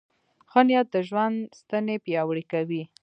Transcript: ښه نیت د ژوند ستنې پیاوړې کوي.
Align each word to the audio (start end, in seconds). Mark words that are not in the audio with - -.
ښه 0.49 0.61
نیت 0.67 0.87
د 0.93 0.97
ژوند 1.07 1.37
ستنې 1.59 1.95
پیاوړې 2.05 2.43
کوي. 2.51 2.83